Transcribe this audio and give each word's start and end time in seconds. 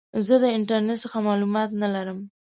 زه 0.27 0.35
د 0.43 0.45
انټرنیټ 0.57 0.97
څخه 1.03 1.17
معلومات 1.27 1.69
نه 1.81 1.87
لرم. 1.95 2.19